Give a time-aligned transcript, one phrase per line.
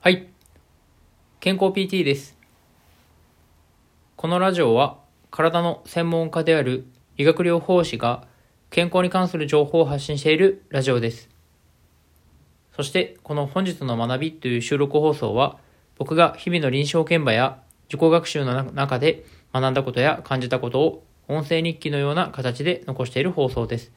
[0.00, 0.28] はい。
[1.40, 2.38] 健康 PT です。
[4.14, 4.98] このラジオは
[5.32, 6.86] 体の専門家である
[7.16, 8.24] 理学療法士が
[8.70, 11.28] 健康に関する情報を発信しているラジオです。
[12.76, 15.58] そしてこの本日の学びという収録放送は
[15.96, 23.90] 僕が日々の臨床現場や自己学習の中で学んだことや感じたことを音声日記のような形で残している放送です。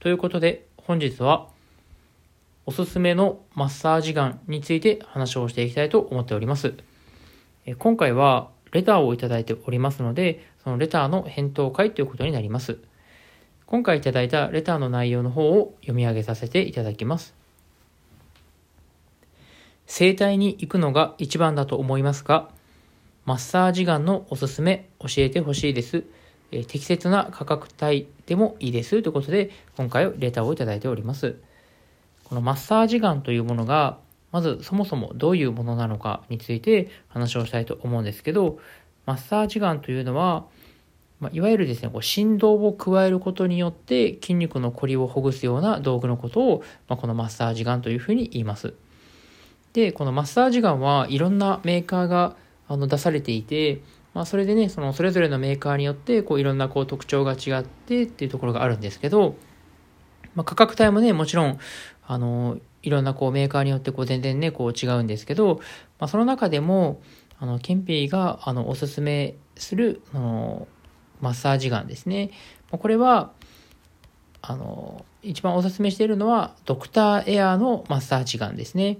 [0.00, 1.51] ということで本日は
[2.64, 6.74] おすすめのマッサージガンについて話をしていきたいと思っております。
[7.78, 12.78] 今回はレターをいただいておりますので、そのレターの返答会ということになります。
[13.66, 17.34] 今回いただいたレターの内容の方を読み上げさせていただきます。
[19.86, 22.48] 整体に行くのが一番だと思いますが、
[23.24, 26.04] マッサージガンのおすすめ教えてほしいです。
[26.50, 31.36] え適切な価格帯でもいいですということで、今回レターをいただいております。
[32.32, 33.98] このマッサージガンというものが、
[34.30, 38.58] まずそもそもどういうものなのかについて話をしたいと思うんですけど、
[39.04, 40.46] マッサージガンというのは、
[41.20, 48.72] まあ、いわゆるですね、こう振動を加えることによって筋肉のこりをほぐすような道具のことを、まあ、このマッサージガンというふうに言います。
[49.74, 53.82] で、このマッサージガンはいろんなメーカーがあの出されていて、
[54.14, 59.36] まあ、それでね、そのそれぞれのメーカーによってこういろんなこう特徴が違ってっていうところがあるんですけど、
[60.34, 61.58] まあ、価格帯もね、もちろん
[62.06, 65.60] あの、いろんなこうメーカーによってこう全然ね、こう違うんですけど、
[65.98, 67.00] まあ、その中でも、
[67.38, 70.68] あの、ケンピーがあのおすすめする、あの、
[71.20, 72.30] マッサージガンですね。
[72.70, 73.32] これは、
[74.40, 78.98] あの、一番おすすめしているのは、ドクターエアーのマッサージガンですね。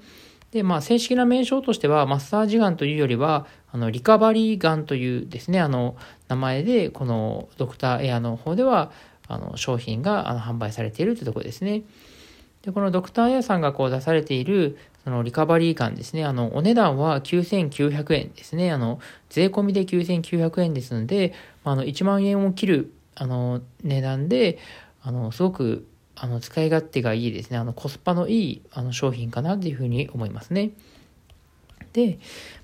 [0.53, 5.97] で、まあ、正式な名称としては、マッサージガンというよりは、あの、リカバリーガンというですね、あの、
[6.29, 8.93] 名前で、このドクターエアの方では、
[9.33, 11.83] あの、商品があの販売されているというところですね。
[12.63, 16.25] で、このドクターエアさんがこう出されている、そのリカバリー感ですね。
[16.25, 18.71] あの、お値段は9900円ですね。
[18.71, 21.35] あの、税込みで9900円ですので、
[21.65, 24.59] まあの、1万円を切る、あの、値段で、
[25.03, 27.59] あの、すごく、あの、使い勝手がいいですね。
[27.59, 30.71] あの、コスパのいい、あの、商品かなというふうに思いますね。
[31.93, 32.19] で、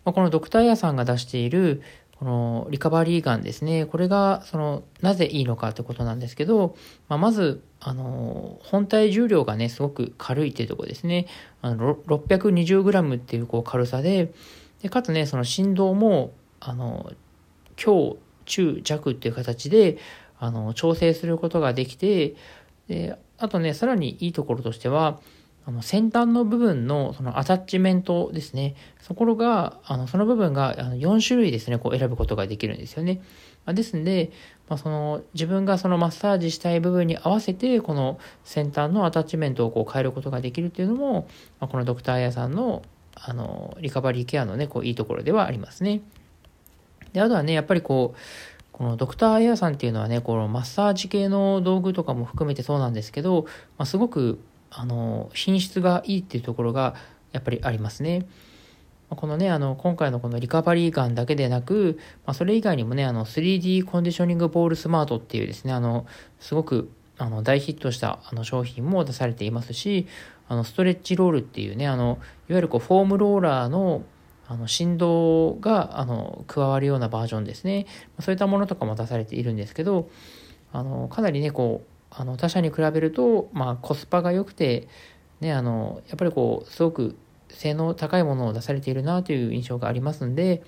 [0.05, 1.83] まあ、このドクターエアさんが出している、
[2.19, 3.87] このリカバリーガンですね。
[3.87, 6.75] これが、その、なぜいいのかってことなんですけど、
[7.09, 11.27] まあ、まず、あの、本体重量がね、すごく軽いっていうところですね。
[11.63, 14.33] 620g っていうこう軽さで、
[14.83, 17.13] で、かつね、その振動も、あの、
[17.77, 19.99] 強、中、弱っていう形で、
[20.41, 22.35] あの、調整することができて、
[22.89, 25.21] で、あとね、さらにいいところとしては、
[25.69, 28.75] あの先端の部分のそのアタッチメントですね。
[29.03, 33.21] そころが、あのその部分があの4種類ですね、こう選ぶことができるんですよね。
[33.67, 34.31] まあ、ですんで、
[34.71, 41.29] まあ、その自分がそのマッサージしたい部分に合わせて、この先端のアタッチメントをこう変えることができるっていうのも、
[41.61, 42.83] まあ、このドクターエアさんの
[43.15, 46.01] あのリカバリーケアのね、こういいところではありますね。
[47.13, 48.19] で、あとはね、やっぱりこう、
[48.73, 53.45] このドクターエアさんっていうのはね、このマッサージ系の道具とかも含めてそうなんですけど、
[53.77, 54.39] まあ、すごく
[54.71, 56.95] あの、品質がいいっていうところが
[57.33, 58.27] やっぱりありますね。
[59.11, 66.07] このね、あの、今回のこのリカバリーガンだけでなく、まあ、それ以外にもね、あの、3D コンディショニングボールスマートっていうですね、あの、
[66.41, 70.07] すごく、あの、大ヒットしたあの商品も出されていますし、
[70.47, 72.19] あの、ストレッチロールっていうね、あの、
[72.49, 74.03] いわゆるこう、フォームローラーの、
[74.47, 77.87] あの、振動が、あの、加わるようなバージョンですね。
[78.21, 80.09] そういったものとかも出されているんですけど、
[80.73, 84.89] あの、かなりね、こう、あの他社に比べると、まあ、コスパが良くて、
[85.41, 87.17] ね、あのやっぱりこうすごく
[87.49, 90.63] 性能高いものを出されているなという印象がありますんで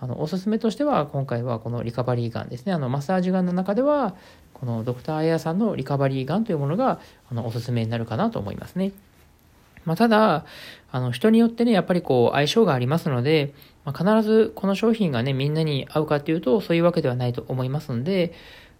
[0.00, 4.16] あのおすすめとしては今回はこのリカバリーガンですねあのマッサージガンの中では
[4.54, 7.00] このドクターエアさんのリカバリーガンというものが
[7.30, 8.92] あのおすすめになるかなと思いますね。
[9.84, 10.44] まあ、ただ、
[10.92, 13.54] あの人によってね、やっぱりこう相性がありますので、
[13.84, 18.32] まあ、必ずこの商品がね、みんなに合うかっていうと、そういうわけではないと思いますので、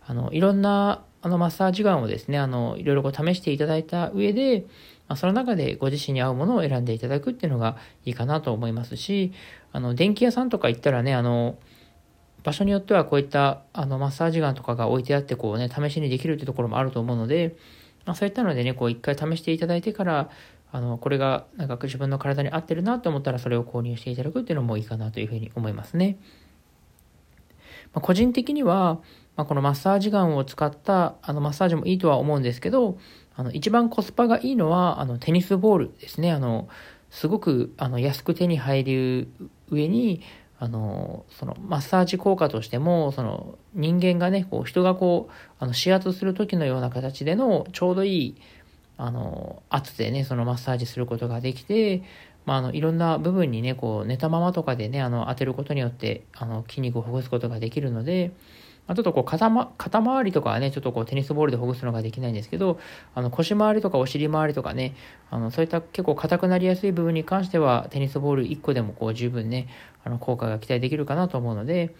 [0.06, 4.66] あの、いろんなあのマッサージガンをですね、あの、いろいろこう試していただいた上で、
[5.08, 9.32] まあ、その中でご自身に合うものを選んでいただくっていうのがいいかなと思いますし、
[9.72, 11.58] あの、電気屋さんとか行ったらね、あの、
[12.42, 17.56] 場所によってはこういったあのマッサージガンとかが置いてあってこうね、試しにできるっていうところもあると思うので、
[18.06, 20.30] まあ、そういったのでね、こう一回試していただいてから、
[20.72, 26.18] あの、これがなんか自分の体に合ってるなと思ったらそれを購入していただくっていうのもいいかなというふうに思いますね。
[27.92, 29.00] まあ、個人的には、
[29.36, 32.98] まあ、このマッサージガンを使ったあのマッサージもいいとは思うんですけど、
[33.34, 36.32] あの一番コスパがいいのはあのテニスボールですね。
[36.32, 36.68] あの
[37.10, 39.28] すごくあの安く手に入る
[39.70, 40.22] 上に、
[40.58, 48.36] あのそのマッサージ効果としてもその人間がねこう人がこうあの指圧する時のような形でのちょうどいい
[48.98, 52.02] あの圧でねそのマッサージすることができて、
[52.46, 58.32] まあ、あの、いろんな部分にね、こう、寝たままとかでね、あの、当てることによって、あの、筋肉をほぐすことができるので、
[58.88, 62.80] ちょっとこう肩、ま、肩周りとかはね、ちょっとこうテニスボールでほぐすのができないんですけど、
[63.14, 64.94] あの腰回りとかお尻回りとかね、
[65.30, 69.68] あのそういった結構硬くなりやすい部分に関しては、テニスボール1個でもこう十分ね、
[70.04, 71.94] あの効果が期待できるかなと思うので、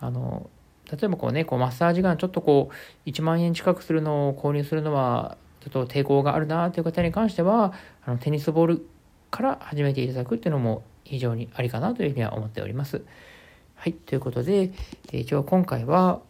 [0.00, 0.50] あの、
[0.90, 7.72] 例えばこうね、こうマッサージガンちょっとこう1万円近くするのを購入するのはちょっと抵抗があるなという方に関しては、
[8.04, 8.86] あのテニスボール
[9.30, 13.02] から始めていただくっていうのも非常にありかなというふうには思っております。
[13.78, 14.72] はい、ということで、
[15.12, 16.20] えー、今日今回は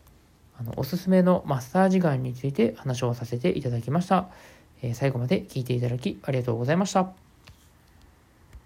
[0.60, 4.28] あのおすすめのマッサージガンについて話をさせていただきました。
[4.82, 7.27] えー、最後まで聞いていただきありがとうございました。